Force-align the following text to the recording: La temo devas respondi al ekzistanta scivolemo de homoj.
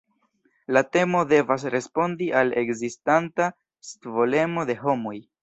La 0.77 0.81
temo 0.95 1.19
devas 1.33 1.65
respondi 1.75 2.31
al 2.41 2.55
ekzistanta 2.63 3.51
scivolemo 3.91 4.67
de 4.73 4.79
homoj. 4.83 5.15